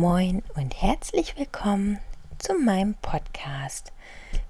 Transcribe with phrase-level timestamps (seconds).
[0.00, 1.98] Moin und herzlich willkommen
[2.38, 3.92] zu meinem Podcast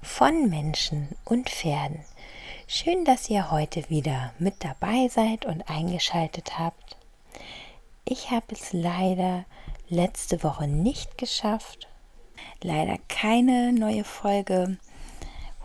[0.00, 2.04] von Menschen und Pferden.
[2.68, 6.96] Schön, dass ihr heute wieder mit dabei seid und eingeschaltet habt.
[8.04, 9.44] Ich habe es leider
[9.88, 11.88] letzte Woche nicht geschafft.
[12.62, 14.78] Leider keine neue Folge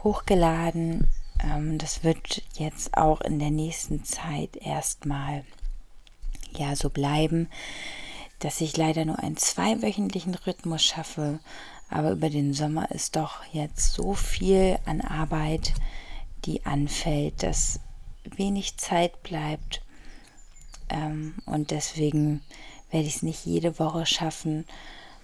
[0.04, 1.08] hochgeladen.
[1.44, 5.46] Ähm, das wird jetzt auch in der nächsten Zeit erstmal
[6.58, 7.50] ja so bleiben
[8.40, 11.40] dass ich leider nur einen zweiwöchentlichen Rhythmus schaffe.
[11.90, 15.74] Aber über den Sommer ist doch jetzt so viel an Arbeit,
[16.46, 17.80] die anfällt, dass
[18.24, 19.82] wenig Zeit bleibt.
[20.90, 22.42] Ähm, und deswegen
[22.92, 24.66] werde ich es nicht jede Woche schaffen,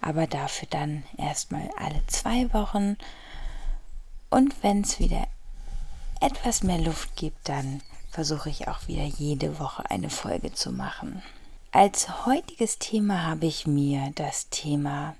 [0.02, 2.98] aber dafür dann erstmal alle zwei Wochen.
[4.30, 5.28] Und wenn es wieder
[6.20, 11.22] etwas mehr Luft gibt, dann versuche ich auch wieder jede Woche eine Folge zu machen.
[11.73, 15.16] Als heutiges Thema habe ich mir das Thema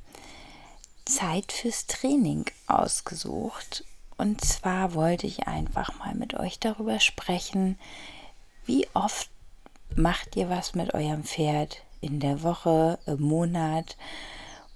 [1.06, 3.86] Zeit fürs Training ausgesucht.
[4.18, 7.80] Und zwar wollte ich einfach mal mit euch darüber sprechen,
[8.66, 9.30] wie oft
[9.96, 13.96] macht ihr was mit eurem Pferd in der Woche, im Monat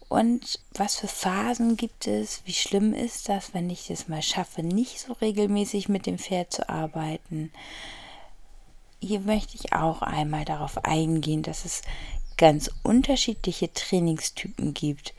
[0.08, 2.42] und was für Phasen gibt es?
[2.46, 6.54] Wie schlimm ist das, wenn ich es mal schaffe, nicht so regelmäßig mit dem Pferd
[6.54, 7.52] zu arbeiten?
[9.00, 11.82] Hier möchte ich auch einmal darauf eingehen, dass es
[12.38, 15.14] ganz unterschiedliche Trainingstypen gibt.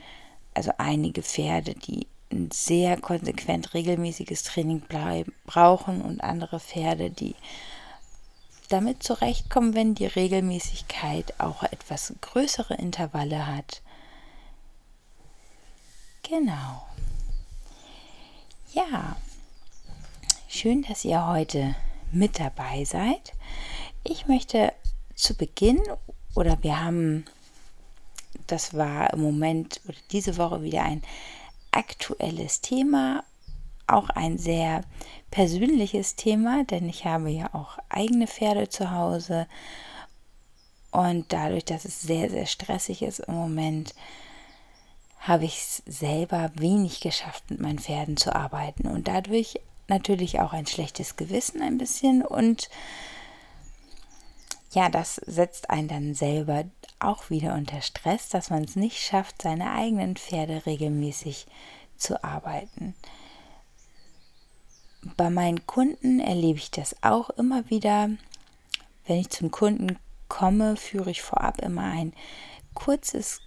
[0.55, 4.83] Also einige Pferde, die ein sehr konsequent regelmäßiges Training
[5.46, 7.34] brauchen und andere Pferde, die
[8.68, 13.83] damit zurechtkommen, wenn die Regelmäßigkeit auch etwas größere Intervalle hat.
[16.22, 16.83] Genau.
[18.72, 19.17] Ja,
[20.48, 21.77] schön, dass ihr heute
[22.12, 23.33] mit dabei seid.
[24.05, 24.72] Ich möchte
[25.14, 25.83] zu Beginn
[26.34, 27.24] oder wir haben,
[28.46, 31.02] das war im Moment oder diese Woche wieder ein
[31.70, 33.24] aktuelles Thema,
[33.86, 34.83] auch ein sehr
[35.30, 39.46] persönliches Thema, denn ich habe ja auch eigene Pferde zu Hause
[40.90, 43.95] und dadurch, dass es sehr, sehr stressig ist im Moment,
[45.20, 50.52] habe ich es selber wenig geschafft, mit meinen Pferden zu arbeiten und dadurch natürlich auch
[50.52, 52.69] ein schlechtes Gewissen ein bisschen und
[54.73, 56.64] ja, das setzt einen dann selber
[56.98, 61.46] auch wieder unter Stress, dass man es nicht schafft, seine eigenen Pferde regelmäßig
[61.96, 62.95] zu arbeiten.
[65.17, 68.11] Bei meinen Kunden erlebe ich das auch immer wieder.
[69.07, 69.98] Wenn ich zum Kunden
[70.29, 72.13] komme, führe ich vorab immer ein
[72.75, 73.41] kurzes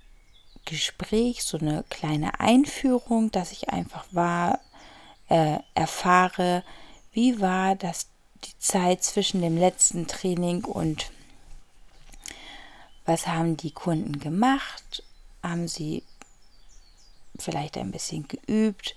[0.66, 4.60] Gespräch, so eine kleine Einführung, dass ich einfach wahr
[5.30, 6.64] äh, erfahre,
[7.12, 8.08] wie war das
[8.46, 11.12] die Zeit zwischen dem letzten Training und
[13.06, 15.04] was haben die Kunden gemacht?
[15.42, 16.04] Haben sie
[17.38, 18.96] vielleicht ein bisschen geübt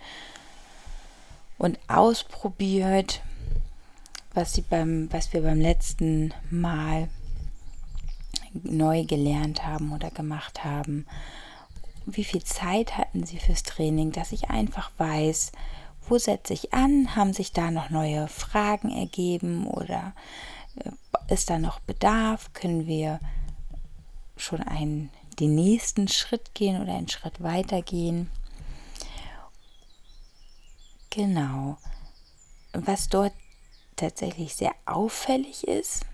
[1.59, 3.23] und ausprobiert,
[4.35, 7.09] was, sie beim, was wir beim letzten Mal
[8.53, 11.07] neu gelernt haben oder gemacht haben.
[12.05, 15.53] Wie viel Zeit hatten sie fürs Training, dass ich einfach weiß,
[16.09, 17.15] wo setze ich an?
[17.17, 20.15] Haben sich da noch neue Fragen ergeben oder
[20.77, 22.53] äh, ist da noch Bedarf?
[22.53, 23.21] Können wir
[24.37, 28.31] schon einen, den nächsten Schritt gehen oder einen Schritt weiter gehen.
[31.11, 31.77] Genau.
[32.73, 33.33] Was dort
[33.97, 36.07] tatsächlich sehr auffällig ist,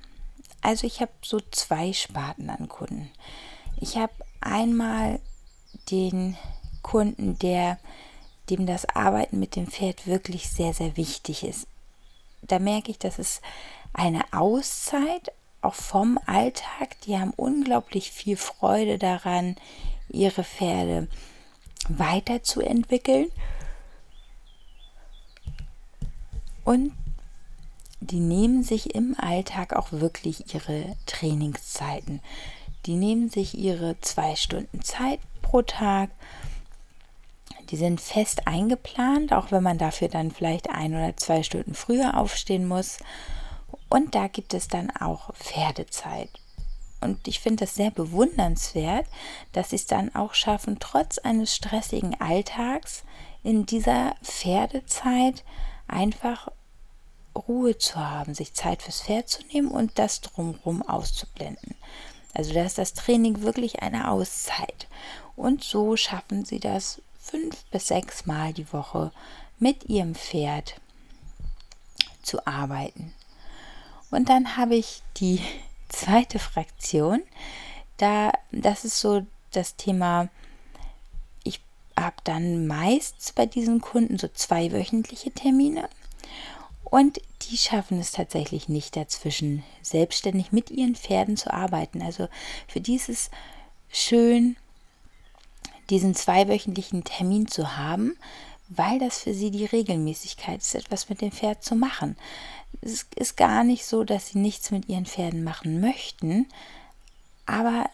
[0.60, 3.10] also ich habe so zwei Sparten an Kunden.
[3.80, 5.20] Ich habe einmal
[5.90, 6.36] den
[6.82, 7.78] Kunden, der
[8.50, 11.66] dem das Arbeiten mit dem Pferd wirklich sehr, sehr wichtig ist.
[12.42, 13.40] Da merke ich, dass es
[13.92, 17.00] eine Auszeit, auch vom Alltag.
[17.04, 19.56] Die haben unglaublich viel Freude daran,
[20.08, 21.08] ihre Pferde
[21.88, 23.30] weiterzuentwickeln.
[26.64, 26.92] Und
[28.00, 32.20] die nehmen sich im Alltag auch wirklich ihre Trainingszeiten.
[32.86, 36.10] Die nehmen sich ihre zwei Stunden Zeit pro Tag.
[37.70, 42.16] Die sind fest eingeplant, auch wenn man dafür dann vielleicht ein oder zwei Stunden früher
[42.16, 42.98] aufstehen muss.
[43.88, 46.30] Und da gibt es dann auch Pferdezeit.
[47.00, 49.06] Und ich finde das sehr bewundernswert,
[49.52, 53.04] dass sie es dann auch schaffen, trotz eines stressigen Alltags
[53.42, 55.44] in dieser Pferdezeit
[55.86, 56.48] einfach
[57.36, 61.76] Ruhe zu haben, sich Zeit fürs Pferd zu nehmen und das drumherum auszublenden.
[62.34, 64.88] Also da ist das Training wirklich eine Auszeit.
[65.36, 69.12] Und so schaffen sie das fünf bis sechs Mal die Woche
[69.58, 70.80] mit ihrem Pferd
[72.22, 73.14] zu arbeiten.
[74.10, 75.40] Und dann habe ich die
[75.88, 77.22] zweite Fraktion.
[77.96, 80.28] Da, das ist so das Thema
[81.98, 85.88] habe dann meist bei diesen Kunden so zwei wöchentliche Termine.
[86.84, 92.00] Und die schaffen es tatsächlich nicht dazwischen, selbstständig mit ihren Pferden zu arbeiten.
[92.00, 92.28] Also
[92.66, 93.30] für die ist es
[93.90, 94.56] schön,
[95.90, 98.16] diesen zweiwöchentlichen Termin zu haben,
[98.68, 102.16] weil das für sie die Regelmäßigkeit ist, etwas mit dem Pferd zu machen.
[102.82, 106.46] Es ist gar nicht so, dass sie nichts mit ihren Pferden machen möchten,
[107.46, 107.88] aber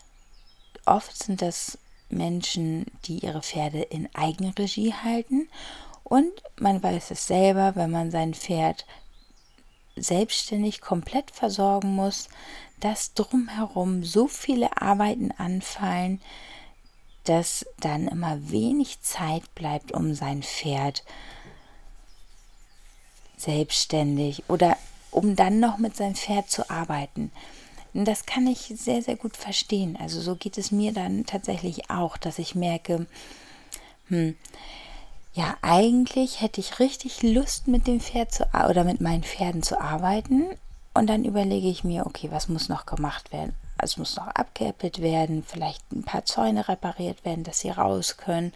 [0.84, 5.48] oft sind das Menschen, die ihre Pferde in Eigenregie halten
[6.02, 8.84] und man weiß es selber, wenn man sein Pferd
[9.96, 12.28] selbstständig komplett versorgen muss,
[12.80, 16.20] dass drumherum so viele Arbeiten anfallen,
[17.24, 21.04] dass dann immer wenig Zeit bleibt, um sein Pferd
[23.36, 24.76] selbstständig oder
[25.10, 27.30] um dann noch mit seinem Pferd zu arbeiten.
[27.92, 29.96] Das kann ich sehr, sehr gut verstehen.
[29.96, 33.06] Also so geht es mir dann tatsächlich auch, dass ich merke,
[34.08, 34.36] hm,
[35.32, 39.80] ja, eigentlich hätte ich richtig Lust mit dem Pferd zu oder mit meinen Pferden zu
[39.80, 40.46] arbeiten.
[40.92, 43.54] Und dann überlege ich mir, okay, was muss noch gemacht werden?
[43.78, 48.52] Es muss noch abgeäppelt werden, vielleicht ein paar Zäune repariert werden, dass sie raus können.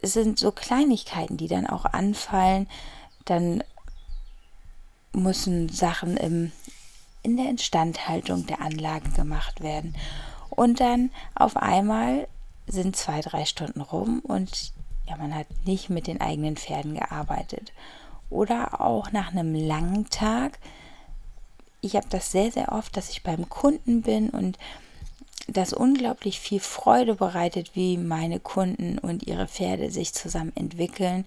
[0.00, 2.68] Es sind so Kleinigkeiten, die dann auch anfallen.
[3.24, 3.62] Dann
[5.12, 6.52] müssen Sachen im,
[7.22, 9.94] in der Instandhaltung der Anlagen gemacht werden.
[10.50, 12.28] Und dann auf einmal
[12.66, 14.72] sind zwei, drei Stunden rum und
[15.06, 17.72] ja, man hat nicht mit den eigenen Pferden gearbeitet.
[18.30, 20.58] Oder auch nach einem langen Tag.
[21.80, 24.58] Ich habe das sehr, sehr oft, dass ich beim Kunden bin und
[25.46, 31.24] das unglaublich viel Freude bereitet, wie meine Kunden und ihre Pferde sich zusammen entwickeln.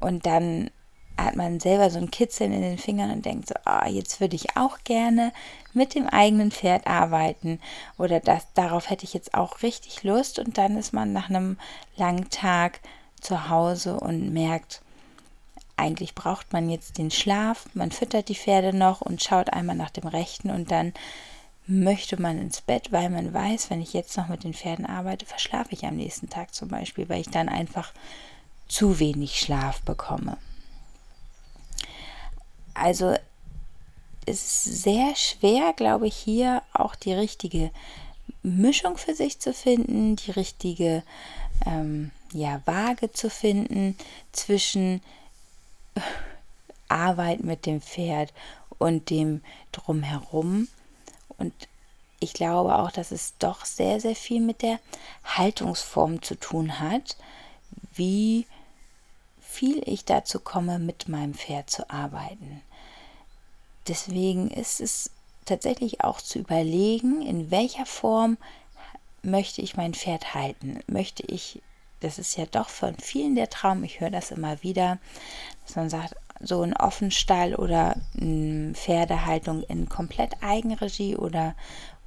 [0.00, 0.70] Und dann
[1.16, 4.36] hat man selber so ein Kitzeln in den Fingern und denkt so, oh, jetzt würde
[4.36, 5.32] ich auch gerne
[5.72, 7.58] mit dem eigenen Pferd arbeiten
[7.96, 11.58] oder das, darauf hätte ich jetzt auch richtig Lust und dann ist man nach einem
[11.96, 12.80] langen Tag
[13.20, 14.82] zu Hause und merkt,
[15.76, 19.90] eigentlich braucht man jetzt den Schlaf, man füttert die Pferde noch und schaut einmal nach
[19.90, 20.94] dem Rechten und dann
[21.66, 25.26] möchte man ins Bett, weil man weiß, wenn ich jetzt noch mit den Pferden arbeite,
[25.26, 27.92] verschlafe ich am nächsten Tag zum Beispiel, weil ich dann einfach
[28.68, 30.38] zu wenig Schlaf bekomme.
[32.74, 33.16] Also
[34.26, 37.70] es ist sehr schwer, glaube ich, hier auch die richtige
[38.42, 41.02] Mischung für sich zu finden, die richtige
[41.64, 43.96] ähm, ja, Waage zu finden
[44.32, 45.00] zwischen
[46.88, 48.32] Arbeit mit dem Pferd
[48.78, 50.68] und dem drumherum.
[51.38, 51.52] Und
[52.20, 54.78] ich glaube auch, dass es doch sehr, sehr viel mit der
[55.24, 57.16] Haltungsform zu tun hat,
[57.94, 58.46] wie
[59.40, 62.62] viel ich dazu komme, mit meinem Pferd zu arbeiten.
[63.88, 65.10] Deswegen ist es
[65.44, 68.36] tatsächlich auch zu überlegen, in welcher Form
[69.22, 70.80] möchte ich mein Pferd halten?
[70.86, 71.62] Möchte ich,
[72.00, 74.98] das ist ja doch von vielen der Traum, ich höre das immer wieder,
[75.66, 81.54] dass man sagt, so ein Offenstall oder eine Pferdehaltung in komplett Eigenregie oder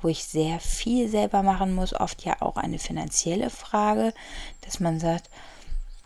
[0.01, 4.13] wo ich sehr viel selber machen muss, oft ja auch eine finanzielle Frage,
[4.61, 5.29] dass man sagt,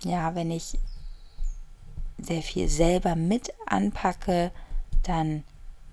[0.03, 0.77] ja, wenn ich
[2.17, 4.51] sehr viel selber mit anpacke,
[5.03, 5.43] dann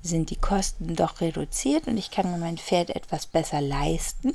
[0.02, 4.34] sind die Kosten doch reduziert und ich kann mir mein Pferd etwas besser leisten.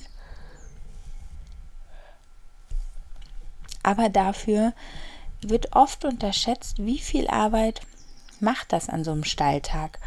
[3.85, 4.73] Aber dafür
[5.41, 7.81] wird oft unterschätzt, wie viel Arbeit
[8.39, 9.99] macht das an so einem Stalltag.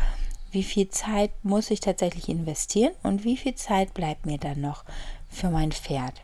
[0.51, 4.83] Wie viel Zeit muss ich tatsächlich investieren und wie viel Zeit bleibt mir dann noch
[5.31, 6.15] für mein Pferd.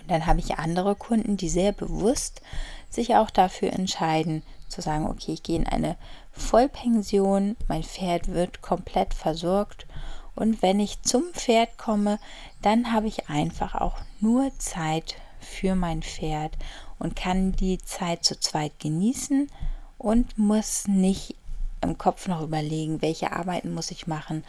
[0.00, 2.40] Und dann habe ich andere Kunden, die sehr bewusst
[2.88, 5.96] sich auch dafür entscheiden, zu sagen, okay, ich gehe in eine
[6.32, 9.86] Vollpension, mein Pferd wird komplett versorgt
[10.34, 12.18] und wenn ich zum Pferd komme,
[12.62, 15.16] dann habe ich einfach auch nur Zeit
[15.50, 16.56] für mein Pferd
[16.98, 19.50] und kann die Zeit zu zweit genießen
[19.98, 21.34] und muss nicht
[21.82, 24.44] im Kopf noch überlegen, welche Arbeiten muss ich machen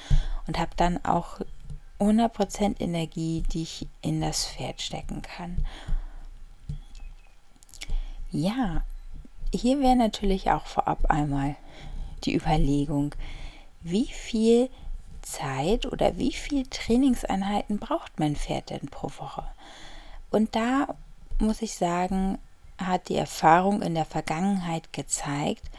[0.48, 1.41] und habe dann auch
[2.00, 5.65] 100% Energie, die ich in das Pferd stecken kann.
[8.31, 8.84] Ja,
[9.53, 11.55] hier wäre natürlich auch vorab einmal
[12.24, 13.13] die Überlegung,
[13.81, 14.70] wie viel
[15.22, 19.43] Zeit oder wie viel Trainingseinheiten braucht mein Pferd denn pro Woche?
[20.31, 20.88] Und da
[21.39, 22.39] muss ich sagen,
[22.77, 25.69] hat die Erfahrung in der Vergangenheit gezeigt,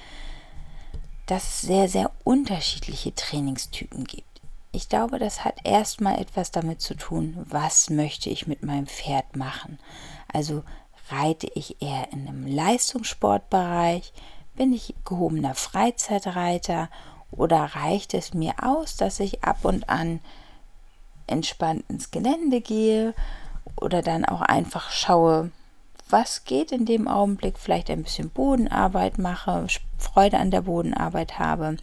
[1.26, 4.40] dass es sehr, sehr unterschiedliche Trainingstypen gibt.
[4.70, 9.36] Ich glaube, das hat erstmal etwas damit zu tun, was möchte ich mit meinem Pferd
[9.36, 9.78] machen.
[10.32, 10.62] Also
[11.10, 14.12] reite ich eher in einem Leistungssportbereich,
[14.54, 16.88] bin ich gehobener Freizeitreiter
[17.30, 20.20] oder reicht es mir aus, dass ich ab und an
[21.26, 23.14] entspannt ins Gelände gehe
[23.80, 25.50] oder dann auch einfach schaue,
[26.08, 29.66] was geht in dem Augenblick, vielleicht ein bisschen Bodenarbeit mache,
[29.98, 31.76] Freude an der Bodenarbeit habe.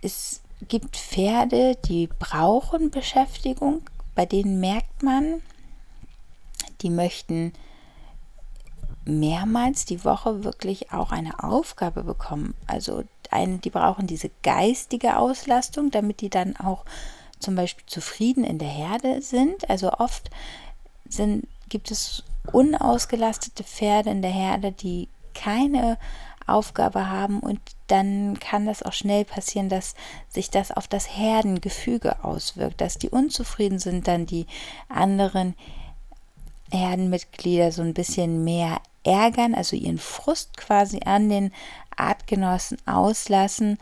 [0.00, 3.82] Es gibt Pferde, die brauchen Beschäftigung,
[4.14, 5.42] bei denen merkt man,
[6.82, 7.52] die möchten
[9.04, 12.54] mehrmals die Woche wirklich auch eine Aufgabe bekommen.
[12.66, 16.84] Also eine, die brauchen diese geistige Auslastung, damit die dann auch
[17.38, 19.68] zum Beispiel zufrieden in der Herde sind.
[19.70, 20.30] Also oft
[21.08, 25.98] sind, gibt es unausgelastete Pferde in der Herde, die keine
[26.46, 29.94] Aufgabe haben und dann kann das auch schnell passieren, dass
[30.28, 34.46] sich das auf das Herdengefüge auswirkt, dass die unzufrieden sind, dann die
[34.88, 35.54] anderen
[36.70, 41.52] Herdenmitglieder so ein bisschen mehr ärgern, also ihren Frust quasi an den
[41.96, 43.78] Artgenossen auslassen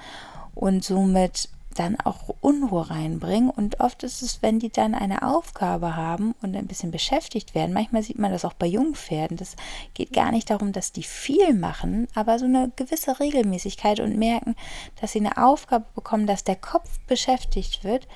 [0.54, 3.50] und somit dann auch Unruhe reinbringen.
[3.50, 7.74] Und oft ist es, wenn die dann eine Aufgabe haben und ein bisschen beschäftigt werden,
[7.74, 9.56] manchmal sieht man das auch bei Jungpferden, das
[9.94, 14.56] geht gar nicht darum, dass die viel machen, aber so eine gewisse Regelmäßigkeit und merken,
[15.00, 18.08] dass sie eine Aufgabe bekommen, dass der Kopf beschäftigt wird,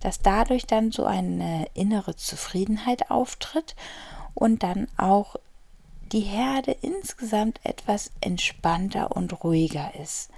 [0.00, 3.74] dass dadurch dann so eine innere Zufriedenheit auftritt
[4.34, 5.36] und dann auch
[6.12, 10.30] die Herde insgesamt etwas entspannter und ruhiger ist.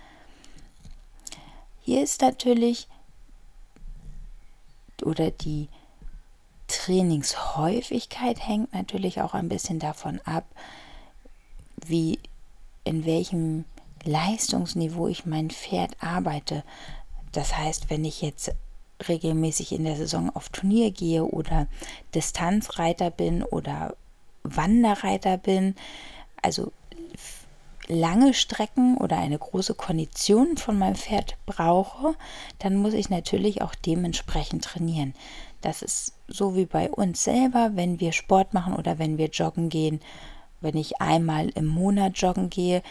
[1.89, 2.87] Hier ist natürlich
[5.03, 5.71] oder die
[6.67, 10.45] Trainingshäufigkeit hängt natürlich auch ein bisschen davon ab,
[11.87, 12.19] wie
[12.85, 13.65] in welchem
[14.05, 16.63] Leistungsniveau ich mein Pferd arbeite.
[17.33, 18.53] Das heißt, wenn ich jetzt
[19.09, 21.69] regelmäßig in der Saison auf Turnier gehe oder
[22.15, 23.97] Distanzreiter bin oder
[24.43, 25.75] Wanderreiter bin,
[26.43, 26.71] also
[27.89, 32.15] lange Strecken oder eine große Kondition von meinem Pferd brauche,
[32.59, 35.15] dann muss ich natürlich auch dementsprechend trainieren.
[35.61, 39.69] Das ist so wie bei uns selber, wenn wir Sport machen oder wenn wir joggen
[39.69, 40.01] gehen.
[40.61, 42.83] Wenn ich einmal im Monat joggen gehe,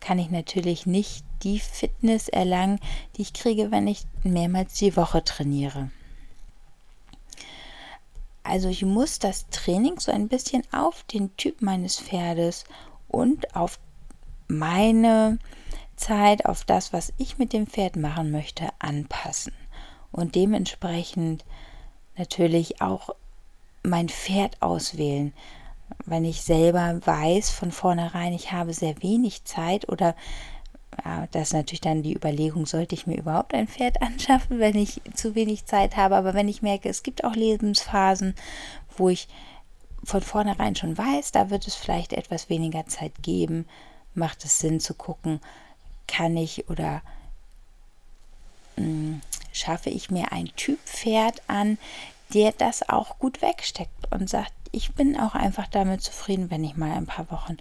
[0.00, 2.80] kann ich natürlich nicht die Fitness erlangen,
[3.16, 5.90] die ich kriege, wenn ich mehrmals die Woche trainiere.
[8.42, 12.64] Also ich muss das Training so ein bisschen auf den Typ meines Pferdes
[13.08, 13.78] und auf
[14.50, 15.38] meine
[15.96, 19.52] Zeit auf das, was ich mit dem Pferd machen möchte, anpassen
[20.12, 21.44] und dementsprechend
[22.16, 23.10] natürlich auch
[23.82, 25.32] mein Pferd auswählen.
[26.04, 30.14] Wenn ich selber weiß von vornherein, ich habe sehr wenig Zeit oder
[31.04, 34.76] ja, das ist natürlich dann die Überlegung, sollte ich mir überhaupt ein Pferd anschaffen, wenn
[34.76, 36.16] ich zu wenig Zeit habe.
[36.16, 38.34] Aber wenn ich merke, es gibt auch Lebensphasen,
[38.96, 39.28] wo ich
[40.02, 43.66] von vornherein schon weiß, da wird es vielleicht etwas weniger Zeit geben,
[44.14, 45.40] macht es Sinn zu gucken,
[46.06, 47.02] kann ich oder
[48.76, 49.20] hm,
[49.52, 51.78] schaffe ich mir ein Typ Pferd an,
[52.34, 56.76] der das auch gut wegsteckt und sagt, ich bin auch einfach damit zufrieden, wenn ich
[56.76, 57.56] mal ein paar Wochen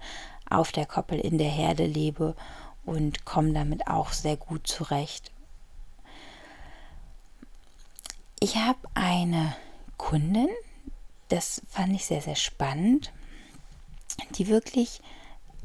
[0.50, 2.36] auf der Koppel in der Herde lebe
[2.86, 5.32] und komme damit auch sehr gut zurecht.
[8.39, 9.56] Ich habe eine
[9.98, 10.50] Kundin,
[11.27, 13.12] das fand ich sehr, sehr spannend,
[14.32, 15.01] die wirklich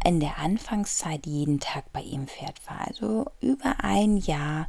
[0.05, 2.87] in der Anfangszeit jeden Tag bei ihm Pferd war.
[2.87, 4.69] Also über ein Jahr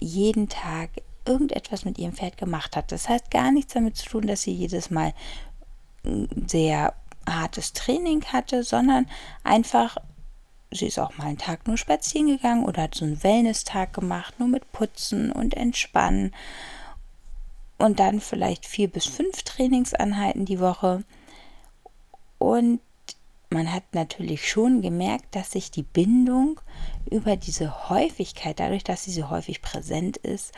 [0.00, 0.90] jeden Tag
[1.24, 2.90] irgendetwas mit ihrem Pferd gemacht hat.
[2.90, 5.14] Das heißt gar nichts damit zu tun, dass sie jedes Mal
[6.46, 6.94] sehr
[7.28, 9.06] hartes Training hatte, sondern
[9.44, 9.96] einfach,
[10.72, 14.40] sie ist auch mal einen Tag nur spazieren gegangen oder hat so einen Wellness-Tag gemacht,
[14.40, 16.34] nur mit Putzen und Entspannen.
[17.78, 21.04] Und dann vielleicht vier bis fünf Trainingseinheiten die Woche.
[22.38, 22.80] Und
[23.52, 26.60] man hat natürlich schon gemerkt, dass sich die Bindung
[27.10, 30.52] über diese Häufigkeit, dadurch, dass sie so häufig präsent ist,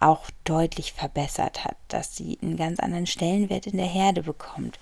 [0.00, 4.78] auch deutlich verbessert hat, dass sie einen ganz anderen Stellenwert in der Herde bekommt.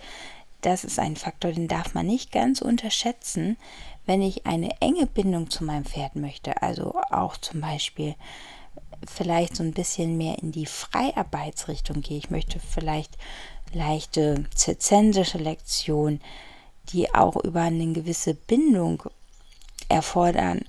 [0.60, 3.56] Das ist ein Faktor, den darf man nicht ganz unterschätzen,
[4.04, 6.62] wenn ich eine enge Bindung zu meinem Pferd möchte.
[6.62, 8.14] Also auch zum Beispiel
[9.06, 12.18] vielleicht so ein bisschen mehr in die Freiarbeitsrichtung gehe.
[12.18, 13.16] Ich möchte vielleicht
[13.72, 16.20] leichte zirzensische Lektionen
[16.93, 19.02] die auch über eine gewisse Bindung
[19.88, 20.62] erfordern,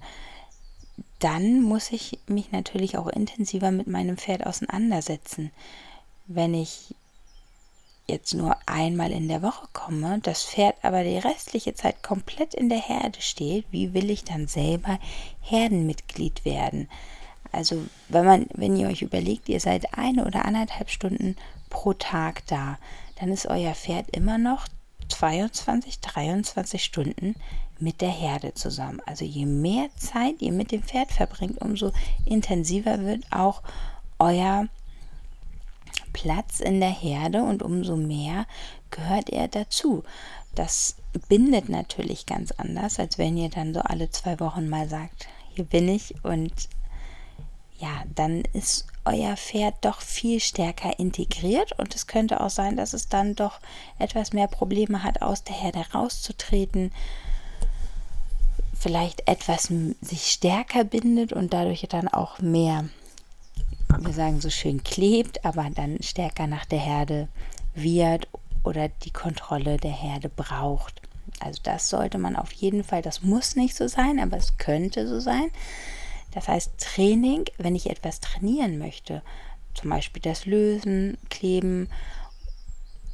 [1.20, 5.52] dann muss ich mich natürlich auch intensiver mit meinem Pferd auseinandersetzen.
[6.28, 6.94] Wenn ich
[8.08, 12.70] jetzt nur einmal in der Woche komme, das Pferd aber die restliche Zeit komplett in
[12.70, 15.00] der Herde steht, wie will ich dann selber
[15.42, 16.90] Herdenmitglied werden?
[17.52, 21.36] Also, wenn man, wenn ihr euch überlegt, ihr seid eine oder anderthalb Stunden
[21.70, 22.78] pro Tag da,
[23.20, 24.68] dann ist euer Pferd immer noch
[25.10, 27.36] 22, 23 Stunden
[27.80, 29.02] mit der Herde zusammen.
[29.06, 31.92] Also je mehr Zeit ihr mit dem Pferd verbringt, umso
[32.26, 33.62] intensiver wird auch
[34.20, 34.68] euer
[36.14, 38.46] Platz in der Herde und umso mehr
[38.90, 40.04] gehört er dazu.
[40.56, 40.96] Das
[41.30, 45.66] bindet natürlich ganz anders, als wenn ihr dann so alle zwei Wochen mal sagt, hier
[45.66, 46.52] bin ich und
[47.80, 52.94] ja, dann ist euer Pferd doch viel stärker integriert und es könnte auch sein, dass
[52.94, 53.60] es dann doch
[54.00, 56.92] etwas mehr Probleme hat, aus der Herde rauszutreten,
[58.74, 62.90] vielleicht etwas sich stärker bindet und dadurch dann auch mehr,
[64.00, 67.28] wir sagen so schön, klebt, aber dann stärker nach der Herde
[67.76, 68.28] wird
[68.64, 71.02] oder die Kontrolle der Herde braucht.
[71.40, 75.08] Also das sollte man auf jeden Fall, das muss nicht so sein, aber es könnte
[75.08, 75.52] so sein.
[76.32, 79.22] Das heißt Training, wenn ich etwas trainieren möchte,
[79.74, 81.90] zum Beispiel das Lösen, Kleben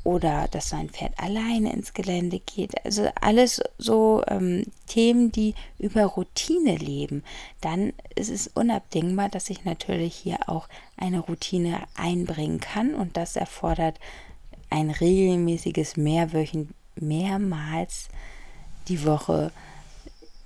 [0.03, 2.73] oder dass sein Pferd alleine ins Gelände geht.
[2.85, 7.23] Also alles so ähm, Themen, die über Routine leben.
[7.61, 10.67] Dann ist es unabdingbar, dass ich natürlich hier auch
[10.97, 13.99] eine Routine einbringen kann und das erfordert
[14.69, 18.09] ein regelmäßiges Mehrwöchen, mehrmals
[18.87, 19.51] die Woche,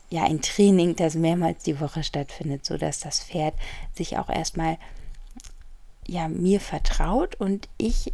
[0.09, 3.55] ja, ein Training, das mehrmals die Woche stattfindet, sodass das Pferd
[3.93, 4.77] sich auch erstmal
[6.07, 8.13] ja, mir vertraut und ich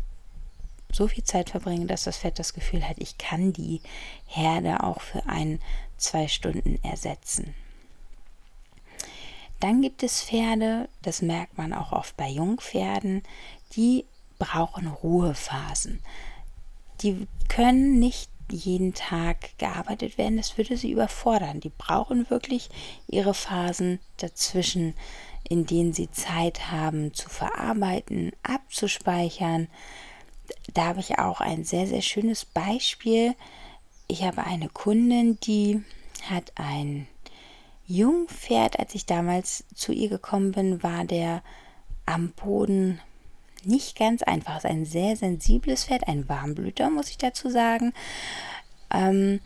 [0.91, 3.81] so viel Zeit verbringe, dass das Pferd das Gefühl hat, ich kann die
[4.25, 5.59] Herde auch für ein,
[5.97, 7.55] zwei Stunden ersetzen.
[9.59, 13.23] Dann gibt es Pferde, das merkt man auch oft bei Jungpferden,
[13.75, 14.05] die
[14.37, 16.01] brauchen Ruhephasen.
[17.01, 21.59] Die können nicht jeden Tag gearbeitet werden, das würde sie überfordern.
[21.59, 22.69] Die brauchen wirklich
[23.07, 24.93] ihre Phasen dazwischen,
[25.47, 29.67] in denen sie Zeit haben zu verarbeiten, abzuspeichern.
[30.73, 33.35] Da habe ich auch ein sehr, sehr schönes Beispiel.
[34.07, 35.83] Ich habe eine Kundin, die
[36.29, 37.07] hat ein
[37.87, 38.79] Jungpferd.
[38.79, 41.43] Als ich damals zu ihr gekommen bin, war der
[42.05, 42.99] am Boden
[43.65, 44.57] nicht ganz einfach.
[44.57, 47.93] Es ist ein sehr sensibles Pferd, ein Warmblüter, muss ich dazu sagen.
[48.91, 49.39] Ähm,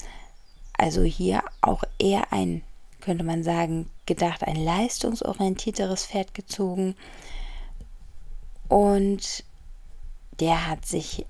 [0.78, 2.64] also hier auch eher ein,
[3.02, 6.96] könnte man sagen, gedacht, ein leistungsorientierteres Pferd gezogen.
[8.68, 9.44] Und
[10.40, 11.26] der hat sich,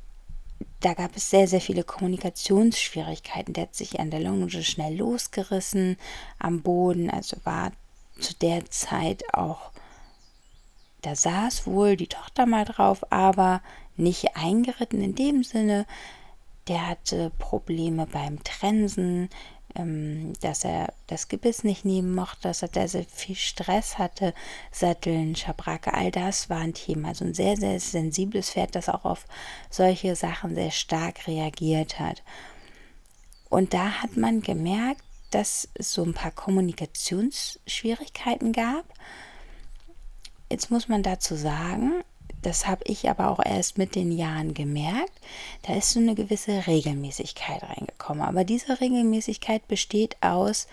[0.82, 3.54] da gab es sehr, sehr viele Kommunikationsschwierigkeiten.
[3.54, 5.98] Der hat sich an der Longe schnell losgerissen
[6.40, 7.72] am Boden, also war
[8.20, 9.72] zu der Zeit auch
[11.02, 13.62] da saß wohl die Tochter mal drauf, aber
[13.96, 15.86] nicht eingeritten in dem Sinne.
[16.68, 19.30] Der hatte Probleme beim Trensen,
[19.76, 24.34] ähm, dass er das Gebiss nicht nehmen mochte, dass er sehr, sehr viel Stress hatte,
[24.72, 27.10] Satteln, Schabracke, all das war ein Thema.
[27.10, 29.26] Also ein sehr, sehr sensibles Pferd, das auch auf
[29.70, 32.24] solche Sachen sehr stark reagiert hat.
[33.50, 38.86] Und da hat man gemerkt, dass es so ein paar Kommunikationsschwierigkeiten gab.
[40.50, 42.04] Jetzt muss man dazu sagen,
[42.42, 45.14] das habe ich aber auch erst mit den Jahren gemerkt,
[45.64, 48.24] da ist so eine gewisse Regelmäßigkeit reingekommen.
[48.24, 50.68] Aber diese Regelmäßigkeit besteht aus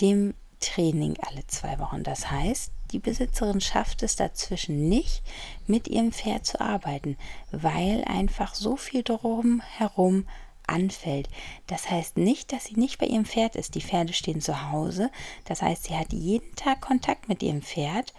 [0.00, 2.02] dem Training alle zwei Wochen.
[2.04, 5.22] Das heißt, die Besitzerin schafft es dazwischen nicht,
[5.66, 7.16] mit ihrem Pferd zu arbeiten,
[7.50, 10.26] weil einfach so viel drumherum
[10.66, 11.28] anfällt.
[11.66, 13.74] Das heißt nicht, dass sie nicht bei ihrem Pferd ist.
[13.74, 15.10] Die Pferde stehen zu Hause.
[15.44, 18.12] Das heißt, sie hat jeden Tag Kontakt mit ihrem Pferd,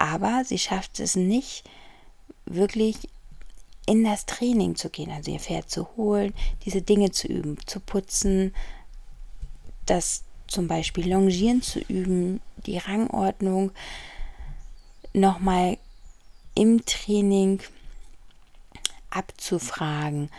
[0.00, 1.64] aber sie schafft es nicht
[2.46, 2.96] wirklich
[3.86, 6.32] in das Training zu gehen, also ihr Pferd zu holen,
[6.64, 8.54] diese Dinge zu üben, zu putzen,
[9.84, 13.72] das zum Beispiel Longieren zu üben, die Rangordnung
[15.12, 15.76] nochmal
[16.54, 17.60] im Training
[19.10, 20.30] abzufragen,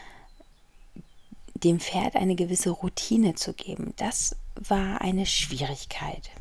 [1.53, 3.93] dem Pferd eine gewisse Routine zu geben.
[3.97, 6.31] Das war eine Schwierigkeit.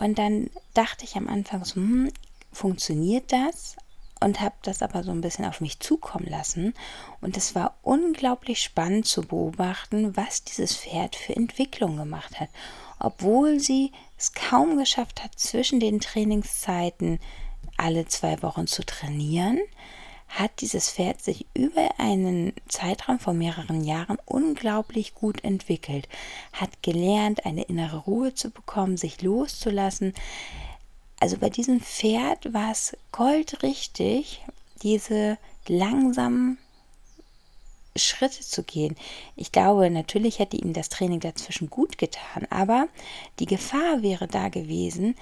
[0.00, 2.10] Und dann dachte ich am Anfang so, hm,
[2.52, 3.76] funktioniert das?
[4.22, 6.74] Und habe das aber so ein bisschen auf mich zukommen lassen.
[7.20, 12.48] Und es war unglaublich spannend zu beobachten, was dieses Pferd für Entwicklung gemacht hat.
[12.98, 17.18] Obwohl sie es kaum geschafft hat, zwischen den Trainingszeiten
[17.76, 19.58] alle zwei Wochen zu trainieren,
[20.30, 26.08] hat dieses Pferd sich über einen Zeitraum von mehreren Jahren unglaublich gut entwickelt,
[26.52, 30.14] hat gelernt, eine innere Ruhe zu bekommen, sich loszulassen.
[31.18, 34.42] Also bei diesem Pferd war es goldrichtig,
[34.82, 36.58] diese langsamen
[37.96, 38.96] Schritte zu gehen.
[39.34, 42.88] Ich glaube, natürlich hätte ihm das Training dazwischen gut getan, aber
[43.40, 45.16] die Gefahr wäre da gewesen,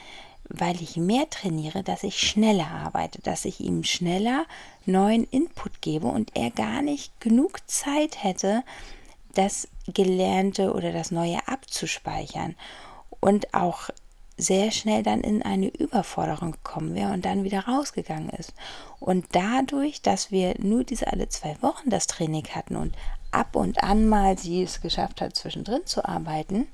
[0.49, 4.47] weil ich mehr trainiere, dass ich schneller arbeite, dass ich ihm schneller
[4.87, 8.63] neuen Input gebe und er gar nicht genug Zeit hätte,
[9.35, 12.57] das Gelernte oder das Neue abzuspeichern.
[13.21, 13.91] Und auch
[14.39, 18.55] sehr schnell dann in eine Überforderung gekommen wäre und dann wieder rausgegangen ist.
[19.01, 22.95] Und dadurch, dass wir nur diese alle zwei Wochen das Training hatten und
[23.33, 26.69] ab und an mal sie es geschafft hat, zwischendrin zu arbeiten,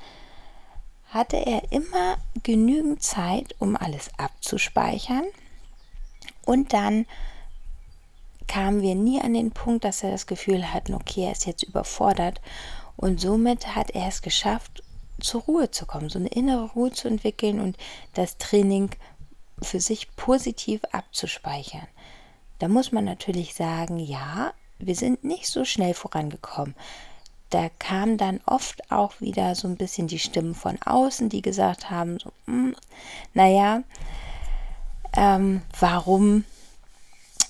[1.14, 5.24] hatte er immer genügend Zeit, um alles abzuspeichern.
[6.44, 7.06] Und dann
[8.48, 11.62] kamen wir nie an den Punkt, dass er das Gefühl hatten, okay, er ist jetzt
[11.62, 12.40] überfordert.
[12.96, 14.82] Und somit hat er es geschafft,
[15.20, 17.76] zur Ruhe zu kommen, so eine innere Ruhe zu entwickeln und
[18.14, 18.90] das Training
[19.62, 21.86] für sich positiv abzuspeichern.
[22.58, 26.74] Da muss man natürlich sagen, ja, wir sind nicht so schnell vorangekommen.
[27.54, 31.88] Da kam dann oft auch wieder so ein bisschen die Stimmen von außen, die gesagt
[31.88, 32.74] haben, so, hm,
[33.32, 33.84] naja,
[35.16, 36.44] ähm, warum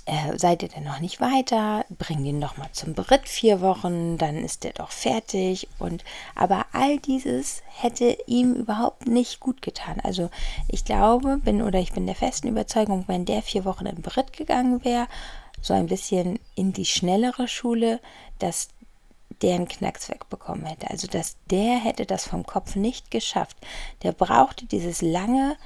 [0.04, 1.86] äh, seid ihr denn noch nicht weiter?
[1.88, 5.68] Bring ihn doch mal zum Beritt vier Wochen, dann ist der doch fertig.
[5.78, 10.00] Und aber all dieses hätte ihm überhaupt nicht gut getan.
[10.02, 10.28] Also
[10.68, 14.34] ich glaube, bin oder ich bin der festen Überzeugung, wenn der vier Wochen in Beritt
[14.34, 15.08] gegangen wäre,
[15.62, 18.00] so ein bisschen in die schnellere Schule,
[18.38, 18.68] dass
[19.42, 20.90] der einen Knacks wegbekommen hätte.
[20.90, 23.56] Also dass der hätte das vom Kopf nicht geschafft.
[24.02, 25.56] Der brauchte dieses lange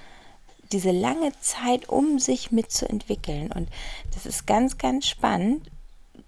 [0.73, 3.53] diese lange Zeit, um sich mitzuentwickeln.
[3.53, 3.69] Und
[4.15, 5.71] das ist ganz, ganz spannend.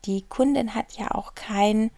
[0.07, 1.91] Die Kundin hat ja auch keinen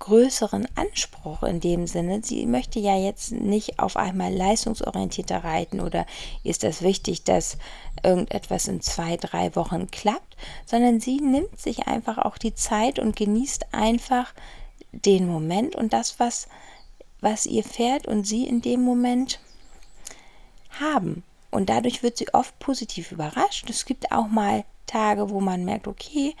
[0.00, 2.20] größeren Anspruch in dem Sinne.
[2.24, 6.06] Sie möchte ja jetzt nicht auf einmal leistungsorientierter reiten oder
[6.42, 7.56] ist das wichtig, dass
[8.02, 10.36] irgendetwas in zwei, drei Wochen klappt,
[10.66, 14.34] sondern sie nimmt sich einfach auch die Zeit und genießt einfach
[14.92, 16.48] den Moment und das, was,
[17.20, 19.38] was ihr Pferd und sie in dem Moment
[20.80, 21.22] haben.
[21.50, 23.68] Und dadurch wird sie oft positiv überrascht.
[23.70, 26.34] Es gibt auch mal Tage, wo man merkt, okay,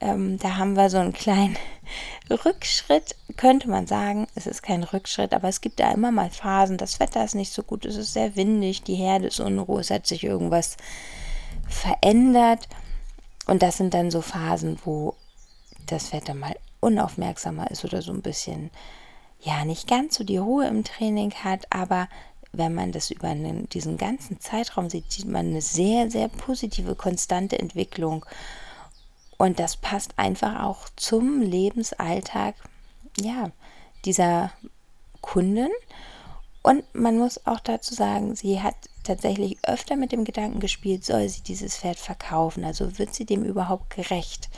[0.00, 1.56] ähm, da haben wir so einen kleinen
[2.44, 4.26] Rückschritt, könnte man sagen.
[4.34, 6.78] Es ist kein Rückschritt, aber es gibt da immer mal Phasen.
[6.78, 9.90] Das Wetter ist nicht so gut, es ist sehr windig, die Herde ist unruhig, es
[9.90, 10.76] hat sich irgendwas
[11.68, 12.68] verändert.
[13.46, 15.14] Und das sind dann so Phasen, wo
[15.86, 18.70] das Wetter mal unaufmerksamer ist oder so ein bisschen,
[19.40, 22.08] ja, nicht ganz so die Ruhe im Training hat, aber
[22.52, 27.58] wenn man das über diesen ganzen Zeitraum sieht, sieht man eine sehr, sehr positive, konstante
[27.58, 28.24] Entwicklung.
[29.40, 32.56] Und das passt einfach auch zum Lebensalltag,
[33.18, 33.50] ja,
[34.04, 34.52] dieser
[35.22, 35.70] Kunden.
[36.62, 41.26] Und man muss auch dazu sagen, sie hat tatsächlich öfter mit dem Gedanken gespielt, soll
[41.30, 42.64] sie dieses Pferd verkaufen?
[42.64, 44.50] Also wird sie dem überhaupt gerecht?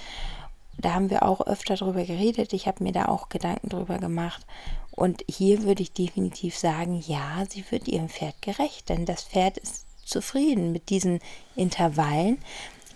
[0.78, 2.52] Da haben wir auch öfter drüber geredet.
[2.52, 4.44] Ich habe mir da auch Gedanken drüber gemacht.
[4.90, 9.58] Und hier würde ich definitiv sagen, ja, sie wird ihrem Pferd gerecht, denn das Pferd
[9.58, 11.20] ist zufrieden mit diesen
[11.54, 12.38] Intervallen.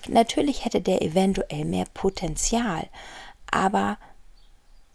[0.08, 2.88] Natürlich hätte der eventuell mehr Potenzial,
[3.50, 3.98] aber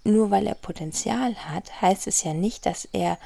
[0.03, 3.17] nur weil er Potenzial hat, heißt es ja nicht, dass er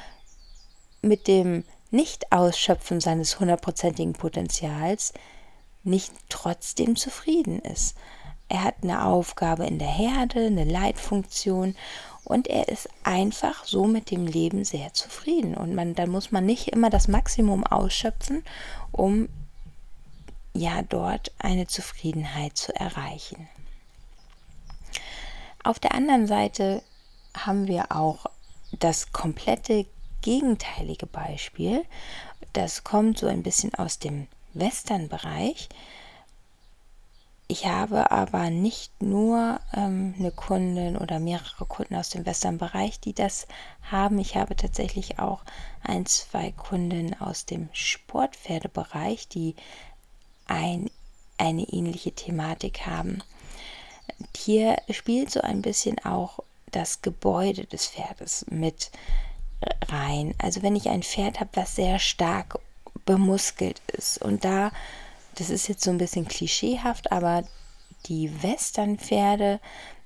[1.02, 5.14] mit dem Nicht-Ausschöpfen seines hundertprozentigen Potenzials
[5.84, 7.96] nicht trotzdem zufrieden ist.
[8.50, 11.76] Er hat eine Aufgabe in der Herde, eine Leitfunktion
[12.24, 15.56] und er ist einfach so mit dem Leben sehr zufrieden.
[15.56, 18.44] Und man, dann muss man nicht immer das Maximum ausschöpfen,
[18.92, 19.30] um
[20.56, 23.48] ja dort eine Zufriedenheit zu erreichen.
[25.64, 26.82] Auf der anderen Seite
[27.36, 28.26] haben wir auch
[28.80, 29.86] das komplette
[30.22, 31.86] gegenteilige Beispiel.
[32.54, 35.70] Das kommt so ein bisschen aus dem Western-Bereich.
[37.48, 43.14] Ich habe aber nicht nur ähm, eine Kundin oder mehrere Kunden aus dem Western-Bereich, die
[43.14, 43.48] das
[43.84, 44.18] haben.
[44.18, 45.44] Ich habe tatsächlich auch
[45.84, 49.56] ein, zwei Kunden aus dem Sportpferdebereich, die
[50.48, 50.90] ein,
[51.38, 53.22] eine ähnliche Thematik haben.
[54.36, 56.40] Hier spielt so ein bisschen auch
[56.72, 58.92] das Gebäude des Pferdes mit
[59.88, 60.34] rein.
[60.38, 62.60] Also wenn ich ein Pferd habe, was sehr stark
[63.06, 64.72] bemuskelt ist und da
[65.36, 67.44] das ist jetzt so ein bisschen klischeehaft, aber
[68.08, 69.60] die Westernpferde,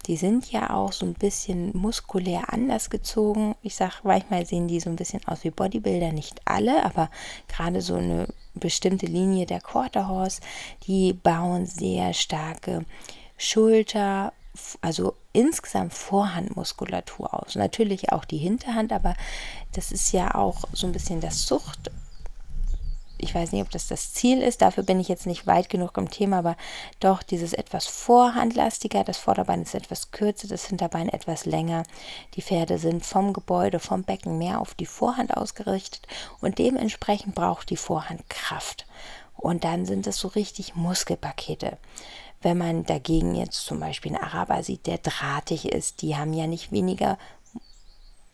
[0.08, 3.56] die sind ja auch so ein bisschen muskulär anders gezogen.
[3.62, 7.12] Ich sage, manchmal sehen die so ein bisschen aus wie Bodybuilder, nicht alle, aber
[7.48, 8.28] gerade so eine
[8.60, 10.42] bestimmte Linie der Quarter Horse,
[10.88, 12.86] die bauen sehr starke
[13.38, 14.34] Schulter,
[14.82, 17.56] also insgesamt Vorhandmuskulatur aus.
[17.56, 19.16] Natürlich auch die Hinterhand, aber
[19.74, 21.92] das ist ja auch so ein bisschen das Zucht
[23.20, 25.98] ich weiß nicht, ob das das Ziel ist, dafür bin ich jetzt nicht weit genug
[25.98, 26.56] im Thema, aber
[27.00, 31.84] doch dieses etwas vorhandlastiger, das Vorderbein ist etwas kürzer, das Hinterbein etwas länger.
[32.36, 36.08] Die Pferde sind vom Gebäude, vom Becken mehr auf die Vorhand ausgerichtet
[36.40, 38.86] und dementsprechend braucht die Vorhand Kraft.
[39.36, 41.78] Und dann sind es so richtig Muskelpakete.
[42.42, 46.48] Wenn man dagegen jetzt zum Beispiel einen Araber sieht, der drahtig ist, die haben ja
[46.48, 47.18] nicht weniger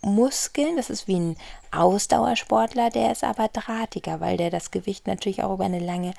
[0.06, 1.38] Muskeln, das ist wie ein
[1.72, 6.14] Ausdauersportler, der ist aber drahtiger, weil der das Gewicht natürlich auch über eine lange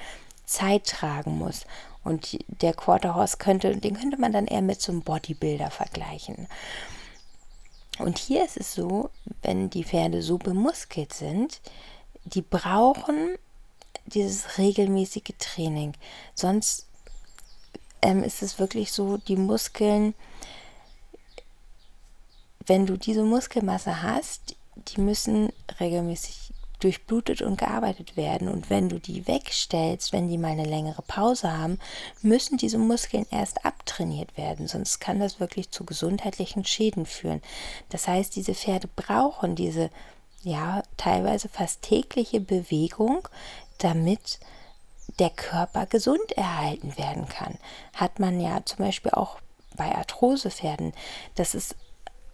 [0.45, 1.67] Zeit tragen muss.
[2.05, 6.49] Und der Quarter Horse könnte, den könnte man dann eher mit so einem Bodybuilder vergleichen.
[7.99, 9.11] Und hier ist es so,
[9.43, 11.61] wenn die Pferde so bemuskelt sind,
[12.25, 13.37] die brauchen
[14.07, 15.95] dieses regelmäßige Training.
[16.35, 16.87] Sonst
[18.03, 20.15] ähm, ist es wirklich so, die Muskeln,
[22.67, 28.49] wenn du diese Muskelmasse hast, die müssen regelmäßig durchblutet und gearbeitet werden.
[28.49, 31.79] Und wenn du die wegstellst, wenn die mal eine längere Pause haben,
[32.23, 34.69] müssen diese Muskeln erst abtrainiert werden.
[34.69, 37.41] Sonst kann das wirklich zu gesundheitlichen Schäden führen.
[37.89, 39.91] Das heißt, diese Pferde brauchen diese
[40.43, 43.27] ja teilweise fast tägliche Bewegung,
[43.79, 44.39] damit
[45.19, 47.59] der Körper gesund erhalten werden kann.
[47.95, 49.39] Hat man ja zum Beispiel auch
[49.77, 50.93] bei Arthrosepferden,
[51.35, 51.75] dass es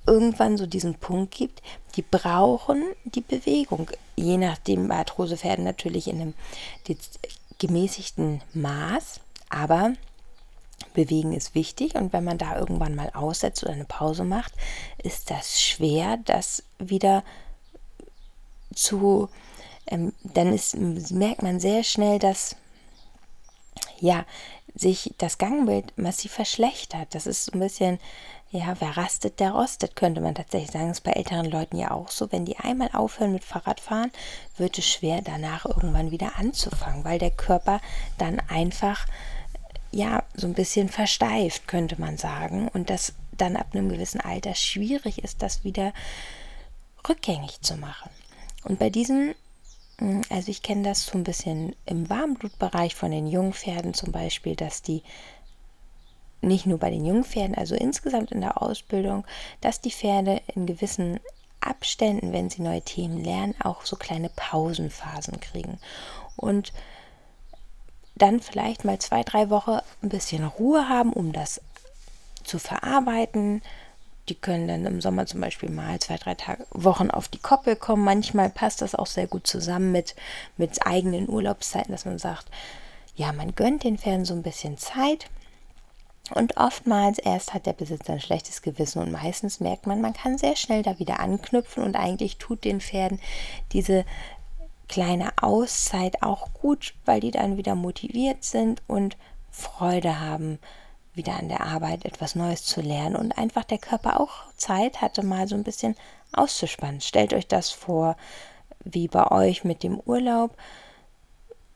[0.07, 1.63] irgendwann so diesen Punkt gibt,
[1.97, 3.91] die brauchen die Bewegung.
[4.17, 6.35] Je nachdem bei Arthrosepferden natürlich in einem
[7.59, 9.93] gemäßigten Maß, aber
[10.95, 14.53] Bewegen ist wichtig und wenn man da irgendwann mal aussetzt oder eine Pause macht,
[15.03, 17.25] ist das schwer, das wieder
[18.75, 19.29] zu,
[19.87, 22.57] ähm, dann ist, merkt man sehr schnell, dass
[24.01, 24.27] ja,
[24.75, 27.15] sich das Gangbild massiv verschlechtert.
[27.15, 27.99] Das ist ein bisschen,
[28.53, 30.89] ja, wer rastet, der rostet, könnte man tatsächlich sagen.
[30.89, 32.31] Das ist bei älteren Leuten ja auch so.
[32.31, 34.13] Wenn die einmal aufhören mit Fahrradfahren,
[34.59, 37.81] wird es schwer, danach irgendwann wieder anzufangen, weil der Körper
[38.19, 39.07] dann einfach,
[39.91, 42.69] ja, so ein bisschen versteift, könnte man sagen.
[42.69, 45.95] Und das dann ab einem gewissen Alter schwierig ist, das wieder
[47.09, 48.11] rückgängig zu machen.
[48.65, 49.35] Und bei diesen
[49.99, 54.57] hm, also ich kenne das so ein bisschen im Warmblutbereich von den Jungpferden zum Beispiel,
[54.57, 55.03] dass die
[56.43, 59.25] nicht nur bei den Jungpferden, also insgesamt in der Ausbildung,
[59.61, 61.21] dass die Pferde in gewissen
[61.61, 65.79] Abständen, wenn sie neue Themen lernen, auch so kleine Pausenphasen kriegen.
[66.37, 66.73] Und
[68.17, 71.61] dann vielleicht mal zwei, drei Wochen ein bisschen Ruhe haben, um das
[72.45, 73.63] zu verarbeiten,
[74.29, 77.75] die können dann im Sommer zum Beispiel mal zwei, drei Tage, Wochen auf die Koppel
[77.75, 78.05] kommen.
[78.05, 80.15] Manchmal passt das auch sehr gut zusammen mit,
[80.57, 82.47] mit eigenen Urlaubszeiten, dass man sagt,
[83.17, 85.27] ja, man gönnt den Pferden so ein bisschen Zeit.
[86.33, 90.39] Und oftmals erst hat der Besitzer ein schlechtes Gewissen und meistens merkt man, man kann
[90.39, 93.21] sehr schnell da wieder anknüpfen und eigentlich tut den Pferden
[93.73, 94.05] diese
[94.89, 99.17] kleine Auszeit auch gut, weil die dann wieder motiviert sind und
[99.51, 100.59] Freude haben
[101.15, 105.23] wieder an der Arbeit etwas Neues zu lernen und einfach der Körper auch Zeit hatte,
[105.23, 105.97] mal so ein bisschen
[106.33, 107.01] auszuspannen.
[107.01, 108.17] Stellt euch das vor,
[108.85, 110.57] wie bei euch mit dem Urlaub.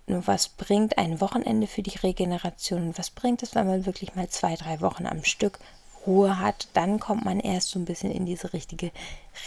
[0.06, 4.28] Nur was bringt ein Wochenende für die Regeneration was bringt es, wenn man wirklich mal
[4.28, 5.58] zwei, drei Wochen am Stück
[6.06, 6.68] Ruhe hat?
[6.74, 8.92] Dann kommt man erst so ein bisschen in diese richtige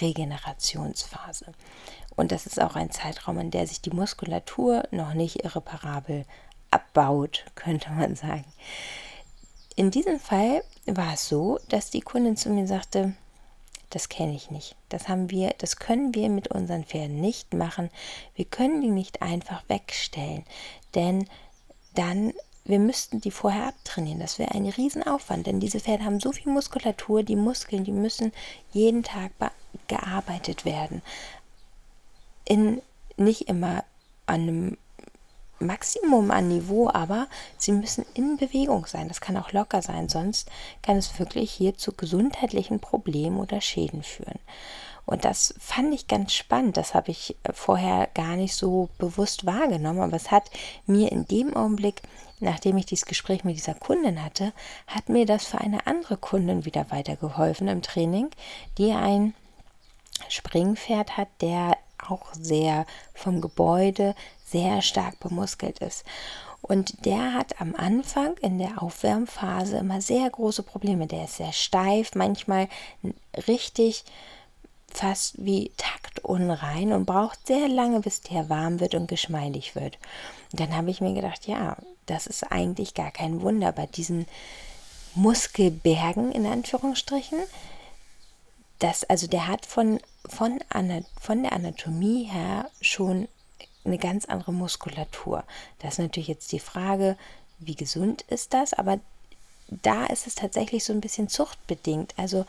[0.02, 1.54] Regenerationsphase.
[2.18, 6.26] Und das ist auch ein Zeitraum, in der sich die Muskulatur noch nicht irreparabel
[6.72, 8.46] abbaut, könnte man sagen.
[9.78, 13.14] In diesem Fall war es so, dass die Kundin zu mir sagte,
[13.90, 14.76] das kenne ich nicht.
[14.90, 17.90] Das haben wir, das können wir mit unseren Pferden nicht machen.
[18.36, 20.46] Wir können die nicht einfach wegstellen,
[20.96, 21.28] denn
[21.96, 22.34] dann
[22.70, 24.20] wir müssten die vorher abtrainieren.
[24.20, 28.32] Das wäre ein Riesenaufwand, denn diese Pferde haben so viel Muskulatur, die Muskeln, die müssen
[28.72, 29.32] jeden Tag
[29.88, 31.02] gearbeitet werden.
[32.46, 32.82] In
[33.18, 33.84] nicht immer
[34.28, 34.78] an einem
[35.60, 39.08] Maximum an Niveau, aber sie müssen in Bewegung sein.
[39.08, 40.50] Das kann auch locker sein, sonst
[40.82, 44.40] kann es wirklich hier zu gesundheitlichen Problemen oder Schäden führen.
[45.10, 46.78] Und das fand ich ganz spannend.
[46.78, 50.52] Das habe ich äh, vorher gar nicht so bewusst wahrgenommen, aber es hat
[50.86, 52.04] mir in dem Augenblick,
[52.40, 54.54] nachdem ich dieses Gespräch mit dieser Kundin hatte,
[54.86, 58.30] hat mir das für eine andere Kundin wieder weitergeholfen im Training,
[58.78, 59.34] die ein
[60.28, 61.76] Springpferd hat, der
[62.10, 66.04] auch sehr vom Gebäude sehr stark bemuskelt ist.
[66.62, 71.08] Und der hat am Anfang in der Aufwärmphase immer sehr große Probleme.
[71.08, 72.68] Der ist sehr steif, manchmal
[73.48, 74.04] richtig
[74.92, 79.98] fast wie taktunrein und braucht sehr lange, bis der warm wird und geschmeidig wird.
[80.52, 84.26] Und dann habe ich mir gedacht, ja, das ist eigentlich gar kein Wunder bei diesen
[85.16, 87.40] Muskelbergen in Anführungsstrichen.
[88.80, 90.60] Das, also der hat von, von,
[91.20, 93.28] von der Anatomie her schon
[93.84, 95.44] eine ganz andere Muskulatur.
[95.80, 97.18] Das ist natürlich jetzt die Frage,
[97.60, 99.00] wie gesund ist das, aber
[99.70, 102.14] da ist es tatsächlich so ein bisschen zuchtbedingt.
[102.18, 102.46] Also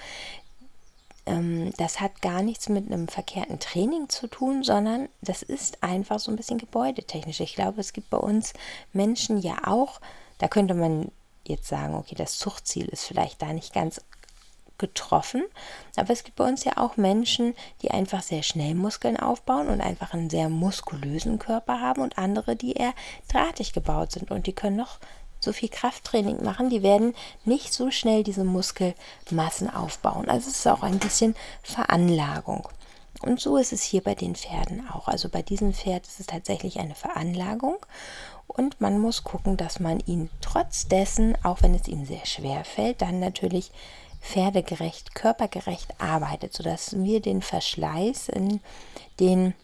[1.26, 6.18] ähm, das hat gar nichts mit einem verkehrten Training zu tun, sondern das ist einfach
[6.18, 7.40] so ein bisschen gebäudetechnisch.
[7.40, 8.52] Ich glaube, es gibt bei uns
[8.92, 10.00] Menschen ja auch,
[10.38, 11.10] da könnte man
[11.44, 14.00] jetzt sagen, okay, das Zuchtziel ist vielleicht da nicht ganz
[14.80, 15.44] getroffen.
[15.96, 19.80] Aber es gibt bei uns ja auch Menschen, die einfach sehr schnell Muskeln aufbauen und
[19.80, 22.94] einfach einen sehr muskulösen Körper haben und andere, die eher
[23.28, 24.98] drahtig gebaut sind und die können noch
[25.38, 27.14] so viel Krafttraining machen, die werden
[27.44, 30.28] nicht so schnell diese Muskelmassen aufbauen.
[30.28, 32.68] Also es ist auch ein bisschen Veranlagung.
[33.22, 35.08] Und so ist es hier bei den Pferden auch.
[35.08, 37.76] Also bei diesem Pferd ist es tatsächlich eine Veranlagung
[38.46, 42.64] und man muss gucken, dass man ihn trotz dessen, auch wenn es ihm sehr schwer
[42.64, 43.70] fällt, dann natürlich
[44.20, 48.60] pferdegerecht, körpergerecht arbeitet, sodass wir den Verschleiß in
[49.18, 49.54] den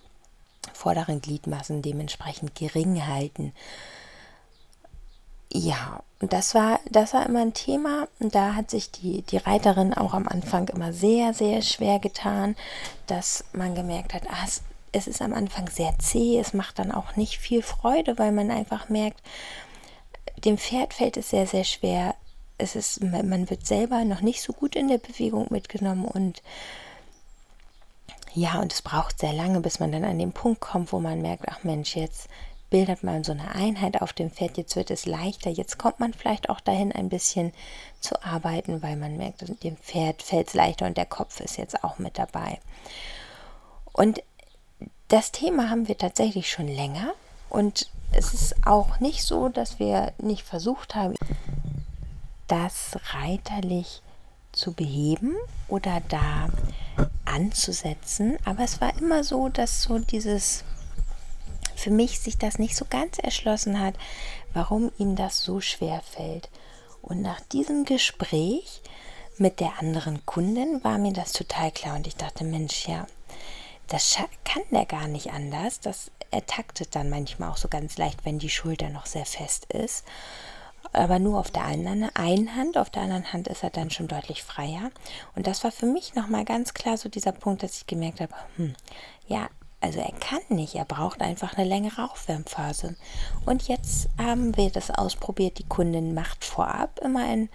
[0.73, 3.53] vorderen Gliedmassen dementsprechend gering halten.
[5.53, 8.09] Ja, das war, das war immer ein Thema.
[8.19, 12.57] Da hat sich die, die Reiterin auch am Anfang immer sehr, sehr schwer getan,
[13.07, 16.91] dass man gemerkt hat, ah, es, es ist am Anfang sehr zäh, es macht dann
[16.91, 19.21] auch nicht viel Freude, weil man einfach merkt,
[20.45, 22.15] dem Pferd fällt es sehr, sehr schwer.
[22.59, 26.43] Es ist, man wird selber noch nicht so gut in der Bewegung mitgenommen und
[28.35, 31.23] ja, und es braucht sehr lange, bis man dann an den Punkt kommt, wo man
[31.23, 32.29] merkt, ach Mensch, jetzt
[32.69, 36.13] bildet man so eine Einheit auf dem Pferd, jetzt wird es leichter, jetzt kommt man
[36.13, 37.53] vielleicht auch dahin ein bisschen
[38.01, 41.83] zu arbeiten, weil man merkt, dem Pferd fällt es leichter und der Kopf ist jetzt
[41.85, 42.59] auch mit dabei.
[43.93, 44.23] Und
[45.09, 47.15] das Thema haben wir tatsächlich schon länger
[47.49, 51.15] und es ist auch nicht so, dass wir nicht versucht haben,
[52.47, 54.03] das reiterlich
[54.53, 55.35] zu beheben
[55.69, 56.49] oder da
[57.25, 60.65] anzusetzen, aber es war immer so, dass so dieses
[61.75, 63.95] für mich sich das nicht so ganz erschlossen hat,
[64.55, 66.49] warum ihm das so schwer fällt.
[67.03, 68.81] Und nach diesem Gespräch
[69.37, 73.07] mit der anderen Kundin war mir das total klar und ich dachte, Mensch, ja,
[73.89, 75.81] das kann der gar nicht anders.
[75.81, 79.67] Das er taktet dann manchmal auch so ganz leicht, wenn die Schulter noch sehr fest
[79.73, 80.05] ist.
[80.93, 82.11] Aber nur auf der einen,
[82.57, 84.91] Hand, auf der anderen Hand ist er dann schon deutlich freier.
[85.35, 88.33] Und das war für mich nochmal ganz klar so dieser Punkt, dass ich gemerkt habe,
[88.57, 88.75] hm,
[89.27, 89.49] ja,
[89.81, 92.97] also er kann nicht, er braucht einfach eine längere Aufwärmphase.
[93.45, 95.59] Und jetzt haben wir das ausprobiert.
[95.59, 97.49] Die Kundin macht vorab immer ein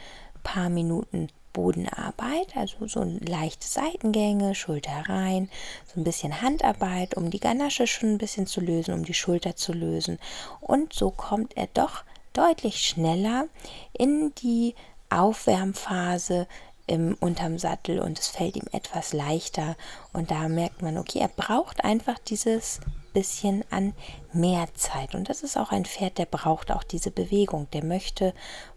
[0.43, 5.49] paar Minuten Bodenarbeit, also so leichte Seitengänge, Schulter rein,
[5.93, 9.55] so ein bisschen Handarbeit, um die Ganasche schon ein bisschen zu lösen, um die Schulter
[9.55, 10.17] zu lösen.
[10.61, 13.45] Und so kommt er doch deutlich schneller
[13.93, 14.75] in die
[15.09, 16.47] Aufwärmphase,
[16.87, 19.75] im, unterm Sattel und es fällt ihm etwas leichter.
[20.13, 22.79] Und da merkt man, okay, er braucht einfach dieses
[23.13, 23.93] bisschen an
[24.33, 25.15] mehr Zeit.
[25.15, 27.67] Und das ist auch ein Pferd, der braucht auch diese Bewegung.
[27.71, 28.33] Der möchte,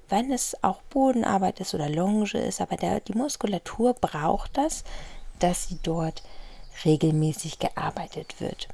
[0.09, 4.85] wenn es auch Bodenarbeit ist oder Longe ist, aber der, die Muskulatur braucht das,
[5.38, 6.23] dass sie dort
[6.85, 8.69] regelmäßig gearbeitet wird.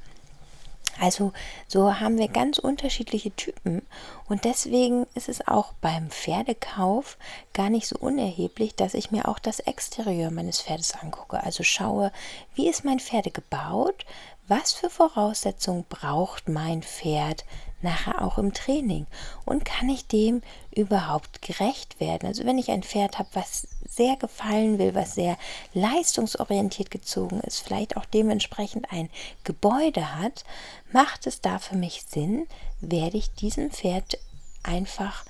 [0.99, 1.31] Also
[1.67, 3.85] so haben wir ganz unterschiedliche Typen
[4.27, 7.17] und deswegen ist es auch beim Pferdekauf
[7.53, 11.41] gar nicht so unerheblich, dass ich mir auch das Exterieur meines Pferdes angucke.
[11.43, 12.11] Also schaue,
[12.55, 14.05] wie ist mein Pferd gebaut,
[14.47, 17.45] was für Voraussetzungen braucht mein Pferd
[17.83, 19.07] nachher auch im Training
[19.45, 20.41] und kann ich dem
[20.73, 22.27] überhaupt gerecht werden?
[22.27, 25.37] Also wenn ich ein Pferd habe, was sehr gefallen will, was sehr
[25.73, 29.09] leistungsorientiert gezogen ist, vielleicht auch dementsprechend ein
[29.43, 30.43] Gebäude hat,
[30.91, 32.47] macht es da für mich Sinn,
[32.79, 34.17] werde ich diesem Pferd
[34.63, 35.25] einfach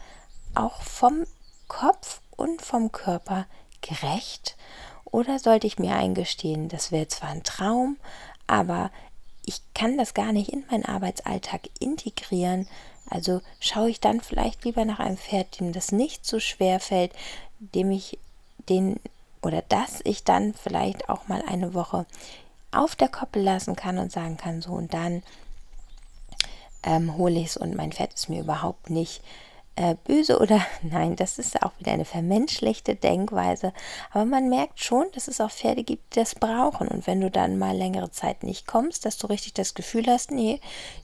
[0.55, 1.25] auch vom
[1.67, 3.45] Kopf und vom Körper
[3.81, 4.57] gerecht?
[5.05, 7.97] Oder sollte ich mir eingestehen, das wäre zwar ein Traum,
[8.47, 8.91] aber
[9.51, 12.67] ich kann das gar nicht in meinen Arbeitsalltag integrieren.
[13.09, 17.11] Also schaue ich dann vielleicht lieber nach einem Pferd, dem das nicht so schwer fällt,
[17.59, 18.17] dem ich
[18.69, 18.99] den
[19.41, 22.05] oder dass ich dann vielleicht auch mal eine Woche
[22.71, 25.23] auf der Koppel lassen kann und sagen kann, so und dann
[26.83, 29.21] ähm, hole ich es und mein Pferd ist mir überhaupt nicht
[29.75, 33.73] äh, böse oder nein, das ist auch wieder eine vermenschlichte Denkweise.
[34.11, 36.87] Aber man merkt schon, dass es auch Pferde gibt, die das brauchen.
[36.87, 40.31] Und wenn du dann mal längere Zeit nicht kommst, dass du richtig das Gefühl hast,
[40.31, 40.59] nee,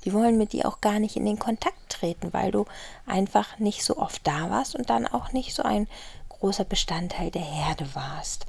[0.06, 2.66] die wollen mit dir auch gar nicht in den Kontakt treten, weil du
[3.06, 5.88] einfach nicht so oft da warst und dann auch nicht so ein
[6.30, 8.46] großer Bestandteil der Herde warst.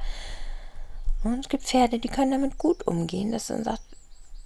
[1.24, 3.82] Und es gibt Pferde, die können damit gut umgehen, dass man sagt,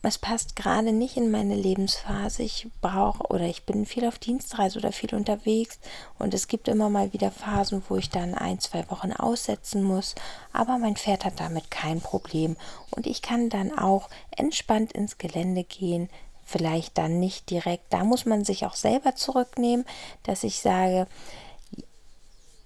[0.04, 2.42] es passt gerade nicht in meine Lebensphase.
[2.42, 5.78] Ich brauche oder ich bin viel auf Dienstreise oder viel unterwegs
[6.18, 10.16] und es gibt immer mal wieder Phasen, wo ich dann ein, zwei Wochen aussetzen muss.
[10.52, 12.56] Aber mein Pferd hat damit kein Problem
[12.90, 16.10] und ich kann dann auch entspannt ins Gelände gehen.
[16.44, 17.92] Vielleicht dann nicht direkt.
[17.92, 19.86] Da muss man sich auch selber zurücknehmen,
[20.24, 21.06] dass ich sage,